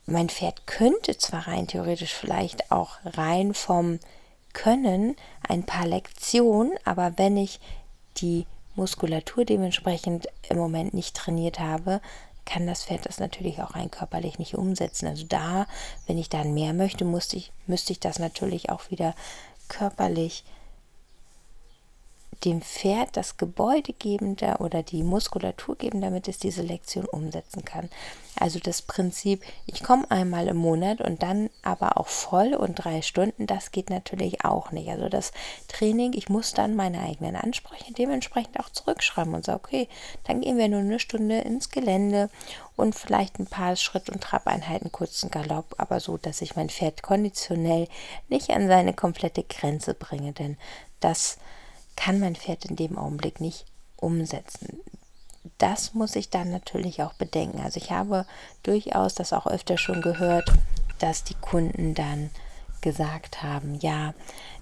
[0.06, 3.98] mein Pferd könnte zwar rein theoretisch vielleicht auch rein vom
[4.56, 7.60] können ein paar Lektionen, aber wenn ich
[8.16, 12.00] die Muskulatur dementsprechend im Moment nicht trainiert habe,
[12.46, 15.08] kann das Pferd das natürlich auch rein körperlich nicht umsetzen.
[15.08, 15.66] Also da,
[16.06, 19.14] wenn ich dann mehr möchte, musste ich, müsste ich das natürlich auch wieder
[19.68, 20.42] körperlich
[22.44, 27.64] dem Pferd das Gebäude geben da oder die Muskulatur geben, damit es diese Lektion umsetzen
[27.64, 27.88] kann.
[28.38, 33.00] Also das Prinzip, ich komme einmal im Monat und dann aber auch voll und drei
[33.00, 34.90] Stunden, das geht natürlich auch nicht.
[34.90, 35.32] Also das
[35.68, 39.88] Training, ich muss dann meine eigenen Ansprüche dementsprechend auch zurückschreiben und sagen, okay,
[40.24, 42.28] dann gehen wir nur eine Stunde ins Gelände
[42.76, 47.02] und vielleicht ein paar Schritt- und Trabeinheiten, kurzen Galopp, aber so, dass ich mein Pferd
[47.02, 47.88] konditionell
[48.28, 50.58] nicht an seine komplette Grenze bringe, denn
[51.00, 51.38] das
[51.96, 53.66] kann mein Pferd in dem Augenblick nicht
[53.96, 54.80] umsetzen.
[55.58, 57.60] Das muss ich dann natürlich auch bedenken.
[57.60, 58.26] Also ich habe
[58.62, 60.52] durchaus das auch öfter schon gehört,
[60.98, 62.30] dass die Kunden dann
[62.80, 64.14] gesagt haben, ja,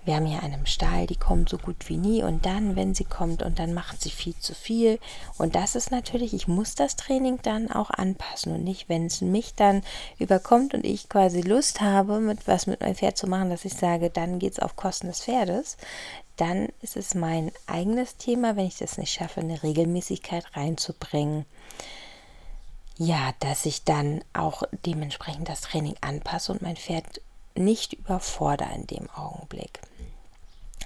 [0.04, 3.04] wir haben hier einen Stall, die kommt so gut wie nie und dann, wenn sie
[3.04, 4.98] kommt und dann macht sie viel zu viel.
[5.38, 9.20] Und das ist natürlich, ich muss das Training dann auch anpassen und nicht, wenn es
[9.20, 9.82] mich dann
[10.18, 13.74] überkommt und ich quasi Lust habe, mit was mit meinem Pferd zu machen, dass ich
[13.74, 15.76] sage, dann geht es auf Kosten des Pferdes
[16.36, 21.44] dann ist es mein eigenes Thema, wenn ich das nicht schaffe, eine Regelmäßigkeit reinzubringen.
[22.96, 27.20] Ja, dass ich dann auch dementsprechend das Training anpasse und mein Pferd
[27.56, 29.80] nicht überfordere in dem Augenblick.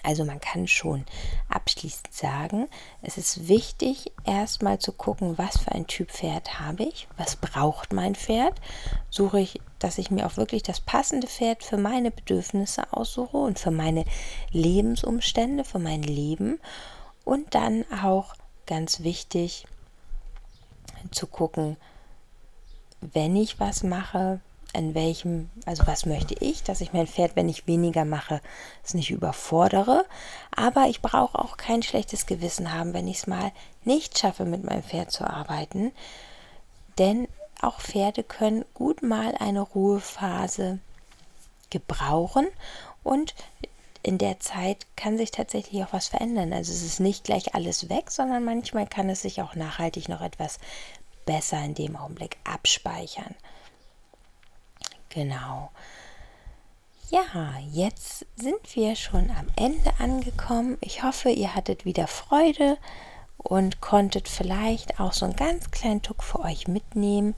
[0.02, 1.04] Also man kann schon
[1.48, 2.68] abschließend sagen,
[3.02, 7.92] es ist wichtig, erstmal zu gucken, was für ein Typ Pferd habe ich, was braucht
[7.92, 8.60] mein Pferd.
[9.10, 13.58] Suche ich, dass ich mir auch wirklich das passende Pferd für meine Bedürfnisse aussuche und
[13.58, 14.04] für meine
[14.50, 16.60] Lebensumstände, für mein Leben.
[17.24, 18.34] Und dann auch
[18.66, 19.66] ganz wichtig
[21.10, 21.76] zu gucken,
[23.00, 24.40] wenn ich was mache,
[24.72, 28.40] in welchem, also was möchte ich, dass ich mein Pferd, wenn ich weniger mache,
[28.84, 30.04] es nicht überfordere.
[30.54, 33.52] Aber ich brauche auch kein schlechtes Gewissen haben, wenn ich es mal
[33.84, 35.92] nicht schaffe, mit meinem Pferd zu arbeiten.
[36.98, 37.28] Denn
[37.60, 40.78] auch Pferde können gut mal eine Ruhephase
[41.70, 42.46] gebrauchen
[43.02, 43.34] und
[44.02, 46.52] in der Zeit kann sich tatsächlich auch was verändern.
[46.52, 50.20] Also es ist nicht gleich alles weg, sondern manchmal kann es sich auch nachhaltig noch
[50.20, 50.58] etwas
[51.26, 53.34] besser in dem Augenblick abspeichern.
[55.08, 55.70] Genau.
[57.10, 57.24] Ja,
[57.72, 60.76] jetzt sind wir schon am Ende angekommen.
[60.82, 62.76] Ich hoffe, ihr hattet wieder Freude
[63.38, 67.34] und konntet vielleicht auch so einen ganz kleinen Tuck für euch mitnehmen.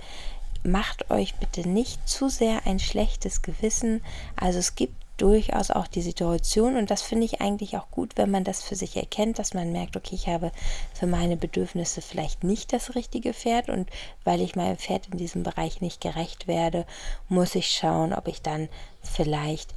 [0.64, 4.02] Macht euch bitte nicht zu sehr ein schlechtes Gewissen.
[4.34, 8.30] Also es gibt durchaus auch die Situation und das finde ich eigentlich auch gut, wenn
[8.30, 10.50] man das für sich erkennt, dass man merkt, okay, ich habe
[10.94, 13.90] für meine Bedürfnisse vielleicht nicht das richtige Pferd und
[14.24, 16.86] weil ich meinem Pferd in diesem Bereich nicht gerecht werde,
[17.28, 18.68] muss ich schauen, ob ich dann
[19.02, 19.74] vielleicht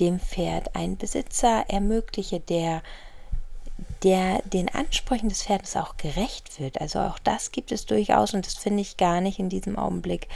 [0.00, 2.82] dem Pferd einen Besitzer ermögliche, der
[4.02, 6.80] der den Ansprüchen des Pferdes auch gerecht wird.
[6.80, 10.28] Also auch das gibt es durchaus und das finde ich gar nicht in diesem Augenblick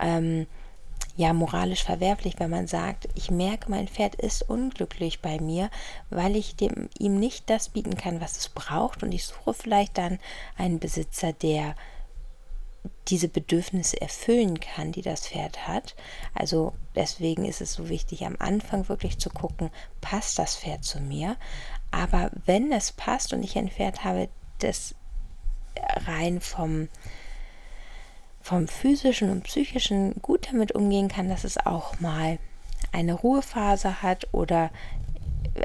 [0.00, 0.46] ähm,
[1.20, 5.70] ja moralisch verwerflich, wenn man sagt, ich merke, mein Pferd ist unglücklich bei mir,
[6.08, 9.98] weil ich dem, ihm nicht das bieten kann, was es braucht und ich suche vielleicht
[9.98, 10.18] dann
[10.56, 11.74] einen Besitzer, der
[13.08, 15.94] diese Bedürfnisse erfüllen kann, die das Pferd hat.
[16.32, 21.00] Also deswegen ist es so wichtig, am Anfang wirklich zu gucken, passt das Pferd zu
[21.00, 21.36] mir.
[21.90, 24.94] Aber wenn es passt und ich ein Pferd habe, das
[26.06, 26.88] rein vom
[28.40, 32.38] vom physischen und psychischen gut damit umgehen kann, dass es auch mal
[32.92, 34.70] eine Ruhephase hat oder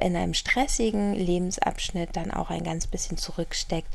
[0.02, 3.94] in einem stressigen Lebensabschnitt dann auch ein ganz bisschen zurücksteckt,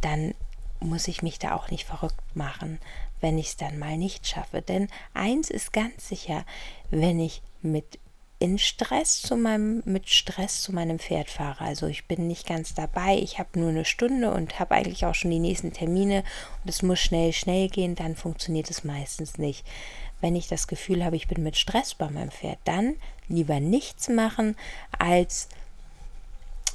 [0.00, 0.34] dann
[0.80, 2.78] muss ich mich da auch nicht verrückt machen,
[3.20, 4.60] wenn ich es dann mal nicht schaffe.
[4.60, 6.44] Denn eins ist ganz sicher,
[6.90, 7.98] wenn ich mit
[8.44, 11.64] in Stress zu meinem, mit Stress zu meinem Pferd fahre.
[11.64, 15.14] Also ich bin nicht ganz dabei, ich habe nur eine Stunde und habe eigentlich auch
[15.14, 16.24] schon die nächsten Termine
[16.62, 19.64] und es muss schnell, schnell gehen, dann funktioniert es meistens nicht.
[20.20, 22.96] Wenn ich das Gefühl habe, ich bin mit Stress bei meinem Pferd, dann
[23.28, 24.56] lieber nichts machen,
[24.98, 25.48] als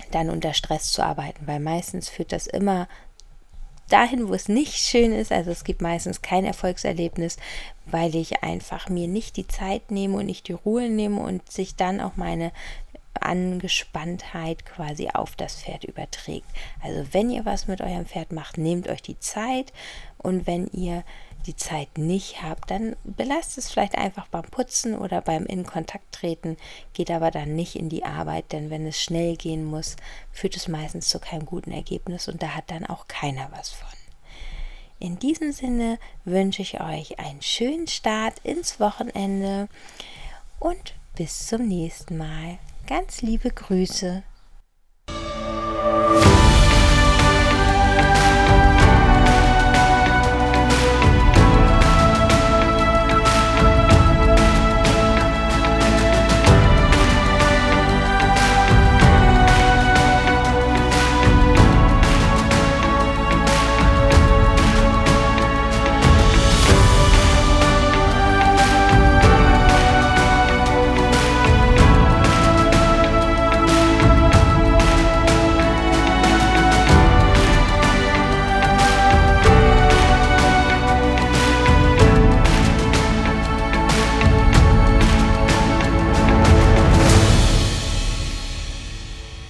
[0.10, 2.88] dann unter Stress zu arbeiten, weil meistens führt das immer
[3.90, 5.32] dahin, wo es nicht schön ist.
[5.32, 7.38] Also es gibt meistens kein Erfolgserlebnis,
[7.92, 11.76] weil ich einfach mir nicht die Zeit nehme und nicht die Ruhe nehme und sich
[11.76, 12.52] dann auch meine
[13.22, 16.48] Angespanntheit quasi auf das Pferd überträgt.
[16.82, 19.74] Also wenn ihr was mit eurem Pferd macht, nehmt euch die Zeit
[20.18, 21.04] und wenn ihr
[21.46, 26.12] die Zeit nicht habt, dann belasst es vielleicht einfach beim Putzen oder beim in Kontakt
[26.12, 26.58] treten,
[26.94, 29.96] geht aber dann nicht in die Arbeit, denn wenn es schnell gehen muss,
[30.32, 33.99] führt es meistens zu keinem guten Ergebnis und da hat dann auch keiner was von.
[35.00, 39.70] In diesem Sinne wünsche ich euch einen schönen Start ins Wochenende
[40.60, 42.58] und bis zum nächsten Mal.
[42.86, 44.24] Ganz liebe Grüße.